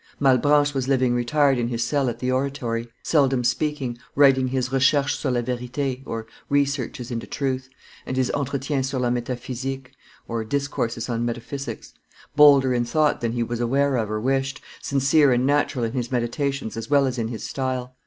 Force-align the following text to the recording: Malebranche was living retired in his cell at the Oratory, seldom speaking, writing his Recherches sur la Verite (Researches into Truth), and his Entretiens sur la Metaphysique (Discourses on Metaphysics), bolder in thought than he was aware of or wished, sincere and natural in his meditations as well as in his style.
Malebranche 0.19 0.73
was 0.73 0.87
living 0.87 1.13
retired 1.13 1.59
in 1.59 1.67
his 1.67 1.83
cell 1.83 2.09
at 2.09 2.17
the 2.17 2.31
Oratory, 2.31 2.87
seldom 3.03 3.43
speaking, 3.43 3.99
writing 4.15 4.47
his 4.47 4.71
Recherches 4.71 5.19
sur 5.19 5.29
la 5.29 5.41
Verite 5.43 6.03
(Researches 6.49 7.11
into 7.11 7.27
Truth), 7.27 7.69
and 8.03 8.17
his 8.17 8.31
Entretiens 8.31 8.87
sur 8.89 8.97
la 8.97 9.11
Metaphysique 9.11 9.91
(Discourses 10.49 11.07
on 11.07 11.23
Metaphysics), 11.23 11.93
bolder 12.35 12.73
in 12.73 12.83
thought 12.83 13.21
than 13.21 13.33
he 13.33 13.43
was 13.43 13.59
aware 13.59 13.95
of 13.95 14.09
or 14.09 14.19
wished, 14.19 14.59
sincere 14.81 15.31
and 15.31 15.45
natural 15.45 15.85
in 15.85 15.91
his 15.93 16.11
meditations 16.11 16.75
as 16.75 16.89
well 16.89 17.05
as 17.05 17.19
in 17.19 17.27
his 17.27 17.43
style. 17.43 17.93